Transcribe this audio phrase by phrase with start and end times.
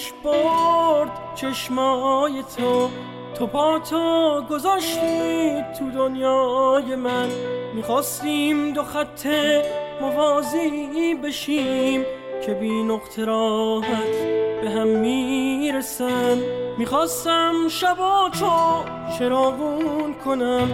[0.00, 2.88] خودش برد چشمای تو
[3.34, 7.28] تو پا تو گذاشتی تو دنیای من.
[7.74, 9.26] می‌خواستیم دو خط
[10.00, 12.04] موازی بشیم
[12.46, 14.16] که بی نقطه راحت
[14.62, 16.38] به هم می‌رسن.
[16.78, 18.84] می‌خواستم شبا تو
[19.18, 20.68] چراغون کنم.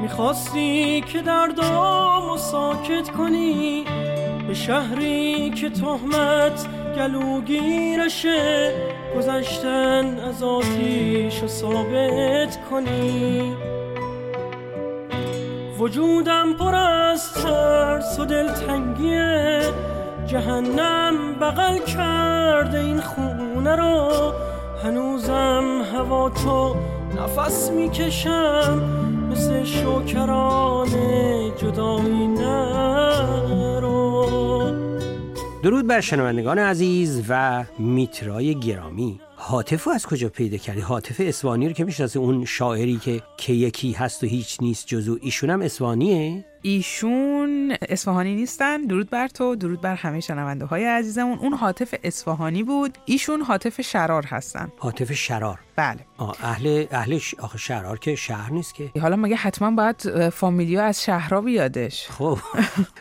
[0.00, 3.84] می‌خواستی که دردامو ساکت کنی؟
[4.48, 6.66] به شهری که تهمت
[6.98, 8.72] گلوگیرشه
[9.16, 13.56] گذشتن از آتیش و ثابت کنی.
[15.78, 19.60] وجودم پر از ترس و دلتنگیه
[20.26, 24.32] جهنم بغل کرده این خونه رو.
[24.84, 26.76] هنوزم هوا تو
[27.16, 28.82] نفس می‌کشم
[29.30, 30.88] مثل شکران
[31.56, 32.97] جدایی نرو
[35.62, 39.20] درود بر شنوندگان عزیز و میترای گرامی.
[39.36, 43.92] حاطفو از کجا پیدا کردی؟ حاطف اسوانی رو که می‌شناسه اون شاعری که که یکی
[43.92, 48.82] هست و هیچ نیست جزو ایشون هم اسوانیه؟ ایشون اصفهانی نیستن.
[48.82, 51.38] درود بر تو درود بر همه شنونده های عزیزمون.
[51.38, 52.98] اون حاطف اصفهانی بود.
[53.04, 54.72] ایشون حاطف شرار هستن.
[54.78, 55.58] حاطف شرار.
[55.76, 56.07] بله.
[56.20, 57.34] اهل اهل ش...
[57.34, 58.90] آخه شرار که شهر نیست که.
[59.00, 62.38] حالا مگه حتما باید فامیلیا از شهرها بیادش؟ خب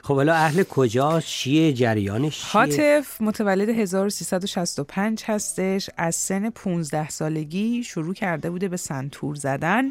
[0.03, 5.89] خب حالا اهل کجا چیه؟ جریانش چیه؟ حاطف متولد 1365 هستش.
[5.97, 9.89] از سن 15 سالگی شروع کرده بوده به سنتور زدن.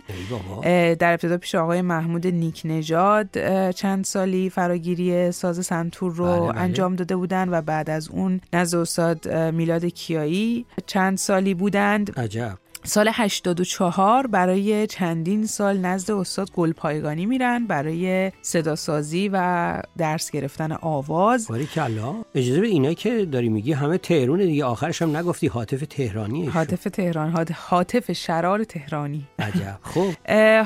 [0.99, 3.29] در ابتدا پیش آقای محمود نیک نژاد
[3.71, 6.61] چند سالی فراگیری ساز سنتور رو بله، بله.
[6.61, 12.19] انجام داده بودند و بعد از اون نزد استاد میلاد کیایی چند سالی بودند.
[12.19, 12.59] عجب.
[12.85, 21.49] سال 84 برای چندین سال نزد استاد گلپایگانی میرن برای صداسازی و درس گرفتن آواز.
[21.49, 22.15] باری کلا.
[22.35, 24.65] اجازه بده اینایی که داری میگی همه تهرونه دیگه.
[24.65, 26.53] آخرش هم نگفتی حاطف تهرانیه ایشون.
[26.55, 29.27] حاطف تهران حاط- حاطف شرار تهرانی.
[29.39, 29.79] عجب.
[29.95, 30.11] خب.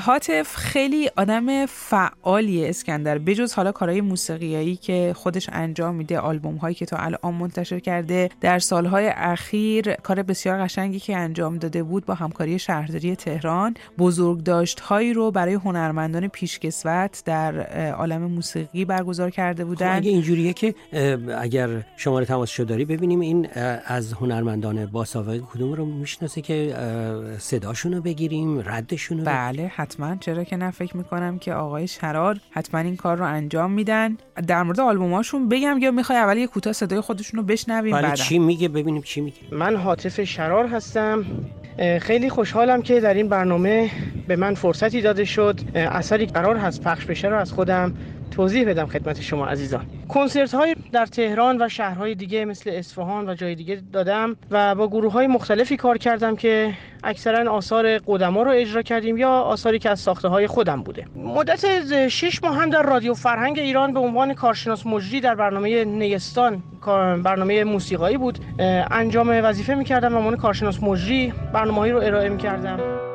[0.01, 3.17] حاطف خیلی آدم فعالیه اسکندر.
[3.17, 8.29] بجز حالا کارهای موسیقیایی که خودش انجام میده آلبوم هایی که تا الان منتشر کرده
[8.41, 13.73] در سالهای اخیر کار بسیار قشنگی که انجام داده بود با همکاری شهرداری تهران.
[13.97, 19.95] بزرگداشت هایی رو برای هنرمندان پیشکسوت در عالم موسیقی برگزار کرده خب بودن.
[19.95, 20.75] اگه اینجوریه که
[21.37, 23.47] اگر شماره تماسشو داری ببینیم این
[23.85, 26.75] از هنرمندان با سابقه کدوم رو می‌شناسه که
[27.37, 30.15] صداشون رو بگیریم ردشون رو بله حتما.
[30.15, 34.17] چرا که نه فکر می‌کنم که آقای شرار حتما این کار رو انجام میدن.
[34.47, 38.15] در مورد آلبوماشون بگم یا می‌خوای اول یه کوتاه صدای خودشون رو بشنویم بله بعدا.
[38.15, 39.37] چی میگه؟ ببینیم چی میگه.
[39.51, 41.25] من حاطف شرار هستم.
[42.01, 43.89] خیلی خوشحالم که در این برنامه
[44.27, 45.59] به من فرصتی داده شد.
[45.75, 47.93] اثری قرار هست پخش بشه رو از خودم.
[48.31, 49.85] توضیح بدم خدمت شما عزیزان.
[50.09, 54.87] کنسرت های در تهران و شهرهای دیگه مثل اصفهان و جای دیگه دادم و با
[54.87, 59.89] گروه های مختلفی کار کردم که اکثرا آثار قدما رو اجرا کردیم یا آثاری که
[59.89, 61.05] از ساخته های خودم بوده.
[61.15, 66.63] مدت شش ماه هم در رادیو فرهنگ ایران به عنوان کارشناس مجری در برنامه نیستان
[67.23, 68.39] برنامه موسیقایی بود
[68.91, 73.10] انجام وظیفه می‌کردم و عنوان کارشناس مجری برنامه رو ارائه می‌کردم.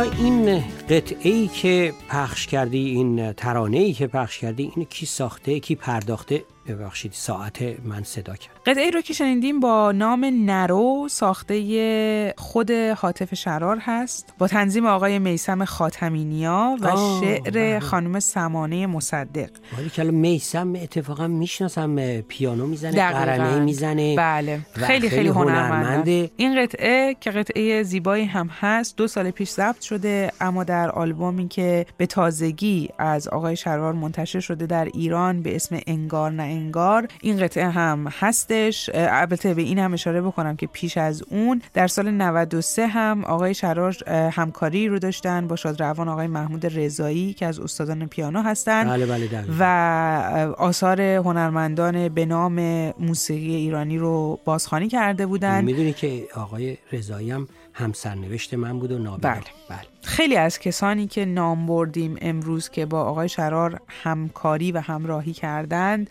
[0.00, 5.60] این قطعه ای که پخش کردی این ترانه ای که پخش کردی این کی ساخته
[5.60, 8.54] کی پرداخته؟ ببخشید ساعت من صدا کرد.
[8.66, 15.18] قطعه رو که شنیدیم با نام نرو ساخته خود حاطف شرار هست با تنظیم آقای
[15.18, 17.80] میسم خاتمینیا و شعر بله.
[17.80, 19.50] خانم سمانه مصدق.
[19.78, 24.60] ولی که میسم اتفاقا می‌شناسم پیانو می‌زنه قرنه می‌زنه بله.
[24.72, 26.30] خیلی خیلی هنرمنده.
[26.36, 31.48] این قطعه که قطعه زیبایی هم هست دو سال پیش ضبط شده اما در آلبومی
[31.48, 37.08] که به تازگی از آقای شرار منتشر شده در ایران به اسم انگار نه انگار
[37.20, 38.90] این قطعه هم هستش.
[38.94, 43.54] البته به این هم اشاره بکنم که پیش از اون در سال 93 هم آقای
[43.54, 48.88] شرار همکاری رو داشتن با شادروان آقای محمود رضایی که از استادان پیانو هستن.
[48.88, 49.28] بله بله
[49.58, 52.54] و آثار هنرمندان به نام
[52.98, 55.64] موسیقی ایرانی رو بازخوانی کرده بودن.
[55.64, 59.42] می‌دونی که آقای رضایی هم همسرنوشت من بود و نابینا بله.
[59.68, 59.97] بله.
[60.08, 66.10] خیلی از کسانی که نام بردیم امروز که با آقای شرار همکاری و همراهی کردند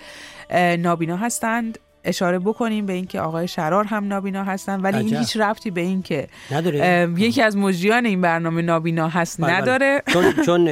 [0.79, 1.79] نابینا هستند.
[2.07, 6.01] اشاره بکنیم به اینکه آقای شرار هم نابینا هستن ولی این هیچ ربطی به این
[6.01, 7.13] که نداره.
[7.17, 9.61] یکی از مجریان این برنامه نابینا هست بله، بله.
[9.61, 10.03] نداره.
[10.07, 10.67] چون چون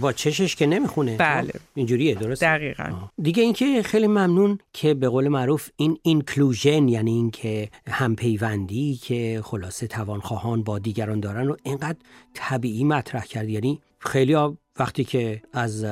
[0.00, 1.16] با چشش که نمی‌خونه.
[1.26, 1.52] بله.
[1.74, 2.84] اینجوریه درست دقیقا.
[3.22, 9.86] دیگه اینکه خیلی ممنون که به قول معروف این اینکلوژن یعنی اینکه همپیوندی که خلاصه
[9.86, 11.98] توانخواهان با دیگران دارن رو اینقدر
[12.34, 13.48] طبیعی مطرح کرد.
[13.48, 14.34] یعنی خیلی
[14.80, 15.86] وقتی که از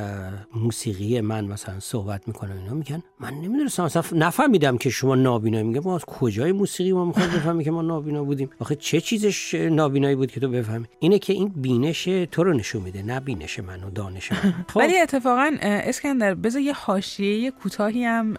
[0.54, 5.80] موسیقی من مثلا صحبت می‌کنم اینا میگن من نمی‌دونستم اصلا نفهمیدم که شما نابینا میگه.
[5.80, 10.14] ما از کجای موسیقی ما می‌خوایم بفهمیم که ما نابینا بودیم؟ آخه چه چیزش نابینایی
[10.14, 13.84] بود که تو بفهمی؟ اینه که این بینش تو رو نشون میده نه بینش من
[13.84, 14.38] و دانش من.
[14.68, 14.76] خب.
[14.76, 18.34] ولی اتفاقا اسکندر بذار یه حاشیه کوتاهی هم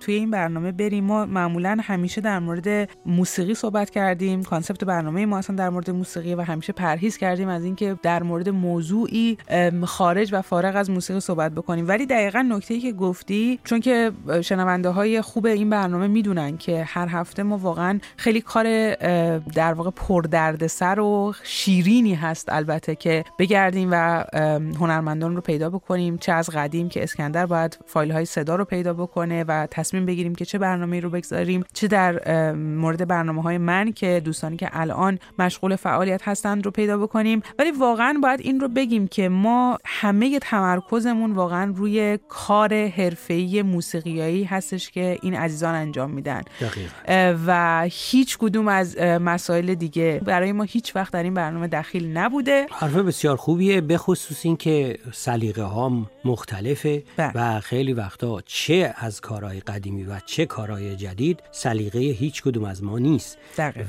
[0.00, 1.04] توی این برنامه بریم.
[1.04, 4.42] ما معمولا همیشه در مورد موسیقی صحبت کردیم.
[4.42, 8.48] کانسپت برنامه ما اصلا در مورد موسیقی و همیشه پرهیز کردیم از اینکه در مورد
[8.48, 9.38] موضوعی
[9.86, 11.88] خارج و فارغ از موسیقی صحبت بکنیم.
[11.88, 17.08] ولی دقیقا نکته که گفتی چون که شنونده های خوب این برنامه می‌دونن که هر
[17.08, 18.94] هفته ما واقعا خیلی کار
[19.40, 24.24] در واقع پردردسر و شیرینی هست البته که بگردیم و
[24.80, 26.18] هنرمندان رو پیدا بکنیم.
[26.18, 30.34] چه از قدیم که اسکندر باید فایل های صدا رو پیدا بکنه و تصمیم بگیریم
[30.34, 35.18] که چه برنامه رو بگذاریم چه در مورد برنامه های من که دوستانی که الان
[35.38, 37.42] مشغول فعالیت هستند رو پیدا بکنیم.
[37.58, 44.44] ولی واقعا باید این رو بگیم که ما همه تمرکزمون واقعا روی کار حرفه‌ای موسیقیایی
[44.44, 46.42] هستش که این عزیزان انجام میدن.
[47.46, 52.66] و هیچ کدوم از مسائل دیگه برای ما هیچ وقت در این برنامه دخیل نبوده.
[52.70, 55.92] حرف بسیار خوبیه به خصوص این که سلیقه ها
[56.24, 57.32] مختلفه بله.
[57.34, 62.82] و خیلی وقتا چه از کارهای قدیمی و چه کارهای جدید سلیقه هیچ کدوم از
[62.82, 63.38] ما نیست.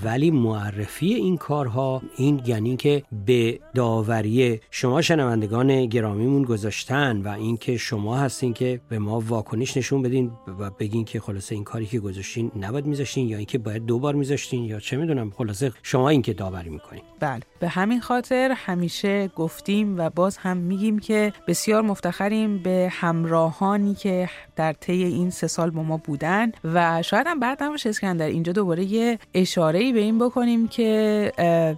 [0.03, 7.77] ولی معرفی این کارها این یعنی که به داوری شما شنوندگان گرامیمون گذاشتن و اینکه
[7.77, 11.99] شما هستین که به ما واکنش نشون بدین و بگین که خلاصه این کاری که
[11.99, 16.21] گذاشتین نباید میذاشتین یا اینکه باید دو بار میذاشتین یا چه می‌دونم خلاصه شما این
[16.21, 17.01] که داوری می‌کنین.
[17.19, 23.95] بله به همین خاطر همیشه گفتیم و باز هم میگیم که بسیار مفتخریم به همراهانی
[23.95, 28.25] که در طی این سه سال با ما بودن و شاید هم بعد هم اسکندر
[28.25, 31.31] اینجا دوباره یه اشاره به این بکنیم که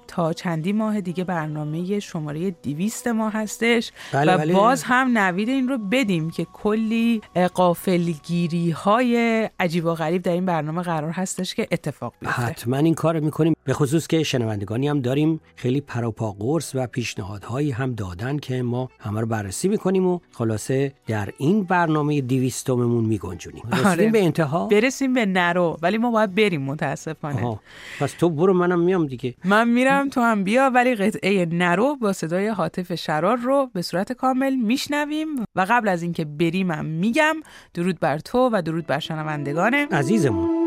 [0.07, 3.70] تا چندی ماه دیگه برنامه شماره دیویست ما هسته.
[4.13, 4.53] بله و بله.
[4.53, 7.21] باز هم نوید این رو بدیم که کلی
[7.53, 12.93] قافلگیری های عجیب و غریب در این برنامه قرار هستش که اتفاق بیفته حتما این
[12.93, 18.37] کار می‌کنیم به خصوص که شنوندگانی هم داریم خیلی پروپا قرص و پیشنهادهایی هم دادن
[18.37, 24.11] که ما همه رو بررسی می‌کنیم و خلاصه در این برنامه دیویستوممون میگنجونیم آره.
[24.11, 27.59] به انتها برسیم به نرو ولی ما باید بریم متاسفانه آها.
[27.99, 32.13] پس تو برو منم میام دیگه من میرم تو هم بیا ولی قطعه نرو با
[32.13, 37.35] صدای حاطف شرار رو به صورت کامل میشنویم و قبل از اینکه بریمم میگم
[37.73, 39.73] درود بر تو و درود بر شنوندگان.
[39.73, 40.60] عزیزمون.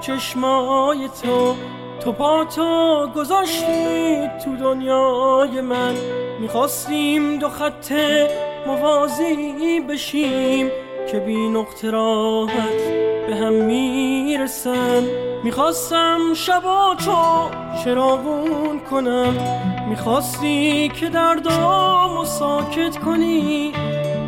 [0.00, 1.54] چشمای تو
[2.00, 2.44] تو پا
[3.16, 5.94] گذاشتی تو دنیای من.
[6.40, 7.92] می‌خواستیم دو خط
[8.66, 10.70] موازی بشیم
[11.10, 12.80] که بی نقطه راحت
[13.26, 15.02] به هم می‌رسن.
[15.44, 17.50] می‌خواستم شبا تو
[17.84, 19.34] چراغون کنم.
[19.88, 23.72] می‌خواستی که دردامو ساکت کنی.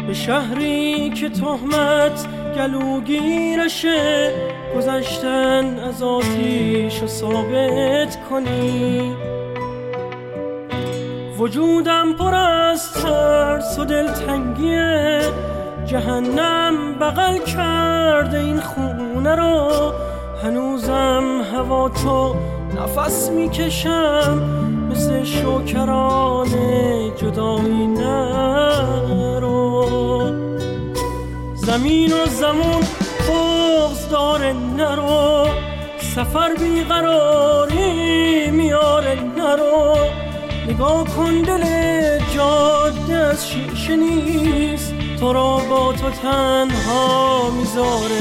[0.06, 4.32] به شهری که تهمت گلوگیرشه.
[4.76, 9.16] گذشتن از آتیش و ثابت کنی.
[11.38, 15.20] وجودم پر از ترس و دلتنگیه
[15.86, 19.92] جهنم بغل کرده این خونه رو
[20.44, 22.34] هنوزم هوا تو
[22.76, 24.42] نفس می‌کشم
[24.90, 26.48] مثل شکران
[27.16, 29.56] جدایی نرو.
[31.54, 32.82] زمین و زمون
[33.66, 35.46] بغز داره نرو
[35.98, 39.96] سفر بیقراری میاره نرو.
[40.68, 41.64] نگاه کن دل
[42.34, 48.20] جاده از شیشه نیست تو را با تو تنها می‌ذاره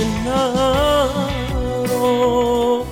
[1.86, 2.85] نرو.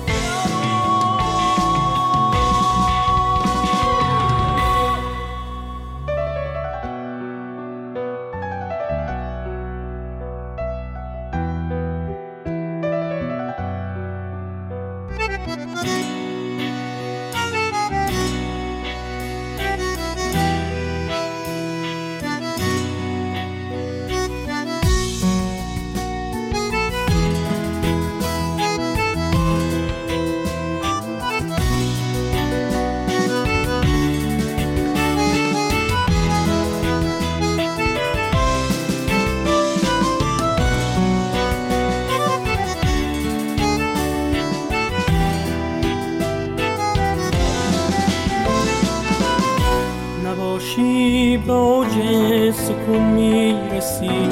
[51.96, 54.28] اوج سکون می‌رسی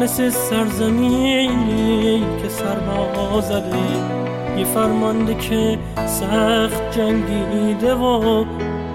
[0.00, 3.76] مثل سرزمینی که سرما زده
[4.58, 8.44] یه فرمانده که سخت جنگیده و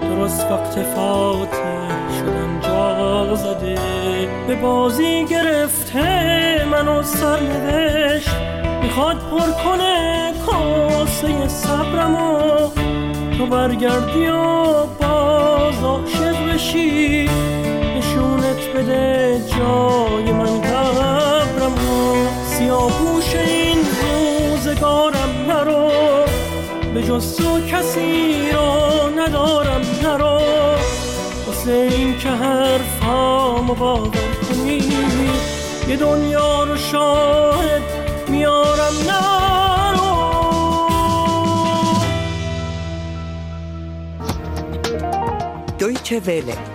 [0.01, 1.89] درست وقت فاتح
[2.19, 3.77] شدن جا زده.
[4.47, 8.35] به بازی گرفته منو سرنوشت
[8.83, 12.37] می‌خواد پر کنه کاسه صبرمو
[13.37, 14.63] تو برگردی و
[15.01, 17.29] باز عاشق بشی.
[18.23, 25.91] نشونت بده جای من قبرم و سیاپوش این روزگارم نرو.
[26.93, 30.39] به جز تو کسی رو ندارم نرو.
[31.47, 34.09] واسه این که حرفامو باور
[34.49, 34.81] کنی
[35.87, 37.81] یه دنیا رو شاهد
[38.27, 40.13] میارم نرو.
[45.79, 46.72] دویچه وله